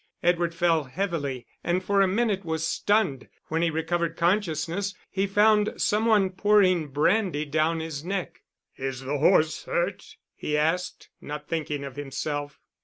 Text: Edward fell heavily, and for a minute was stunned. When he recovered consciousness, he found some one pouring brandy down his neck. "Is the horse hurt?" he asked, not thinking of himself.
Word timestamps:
Edward 0.23 0.55
fell 0.55 0.85
heavily, 0.85 1.45
and 1.63 1.83
for 1.83 2.01
a 2.01 2.07
minute 2.07 2.43
was 2.43 2.67
stunned. 2.67 3.29
When 3.49 3.61
he 3.61 3.69
recovered 3.69 4.17
consciousness, 4.17 4.95
he 5.11 5.27
found 5.27 5.75
some 5.79 6.07
one 6.07 6.31
pouring 6.31 6.87
brandy 6.87 7.45
down 7.45 7.81
his 7.81 8.03
neck. 8.03 8.41
"Is 8.77 9.01
the 9.01 9.19
horse 9.19 9.65
hurt?" 9.65 10.15
he 10.33 10.57
asked, 10.57 11.09
not 11.21 11.47
thinking 11.47 11.83
of 11.83 11.97
himself. 11.97 12.59